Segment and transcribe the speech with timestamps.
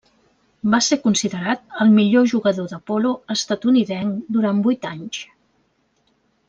[0.73, 5.25] Va ser considerat el millor jugador de polo estatunidenc durant vuit anys.